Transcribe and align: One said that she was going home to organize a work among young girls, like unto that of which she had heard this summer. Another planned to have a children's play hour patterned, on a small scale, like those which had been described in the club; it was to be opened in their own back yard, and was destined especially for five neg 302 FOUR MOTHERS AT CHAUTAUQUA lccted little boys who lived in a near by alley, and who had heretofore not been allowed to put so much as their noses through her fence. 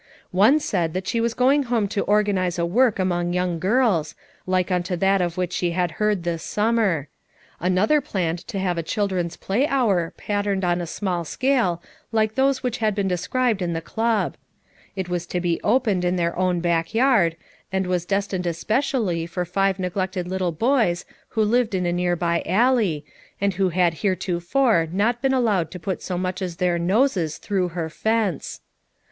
One 0.31 0.59
said 0.59 0.93
that 0.95 1.05
she 1.07 1.21
was 1.21 1.35
going 1.35 1.61
home 1.69 1.87
to 1.89 2.01
organize 2.01 2.57
a 2.57 2.65
work 2.65 2.97
among 2.97 3.33
young 3.33 3.59
girls, 3.59 4.15
like 4.47 4.71
unto 4.71 4.95
that 4.95 5.21
of 5.21 5.37
which 5.37 5.53
she 5.53 5.73
had 5.77 5.91
heard 6.01 6.23
this 6.23 6.41
summer. 6.41 7.07
Another 7.59 8.01
planned 8.01 8.39
to 8.47 8.57
have 8.57 8.79
a 8.79 8.81
children's 8.81 9.37
play 9.37 9.67
hour 9.67 10.11
patterned, 10.17 10.65
on 10.65 10.81
a 10.81 10.87
small 10.87 11.23
scale, 11.23 11.83
like 12.11 12.33
those 12.33 12.63
which 12.63 12.79
had 12.79 12.95
been 12.95 13.07
described 13.07 13.61
in 13.61 13.73
the 13.73 13.79
club; 13.79 14.37
it 14.95 15.07
was 15.07 15.27
to 15.27 15.39
be 15.39 15.61
opened 15.63 16.03
in 16.03 16.15
their 16.15 16.35
own 16.35 16.61
back 16.61 16.95
yard, 16.95 17.37
and 17.71 17.85
was 17.85 18.03
destined 18.03 18.47
especially 18.47 19.27
for 19.27 19.45
five 19.45 19.77
neg 19.77 19.93
302 19.93 19.99
FOUR 19.99 19.99
MOTHERS 19.99 20.01
AT 20.01 20.17
CHAUTAUQUA 20.17 20.23
lccted 20.23 20.31
little 20.31 20.51
boys 20.51 21.05
who 21.35 21.43
lived 21.43 21.75
in 21.75 21.85
a 21.85 21.93
near 21.93 22.15
by 22.15 22.41
alley, 22.47 23.05
and 23.39 23.53
who 23.53 23.69
had 23.69 23.93
heretofore 23.93 24.87
not 24.91 25.21
been 25.21 25.31
allowed 25.35 25.69
to 25.69 25.79
put 25.79 26.01
so 26.01 26.17
much 26.17 26.41
as 26.41 26.55
their 26.55 26.79
noses 26.79 27.37
through 27.37 27.67
her 27.67 27.87
fence. 27.87 28.61